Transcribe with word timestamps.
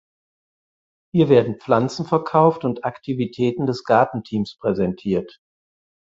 Hier 1.13 1.29
werden 1.29 1.59
Pflanzen 1.59 2.07
verkauft 2.07 2.65
und 2.65 2.85
Aktivitäten 2.85 3.67
des 3.67 3.83
Gartenteams 3.83 4.57
präsentiert. 4.57 5.39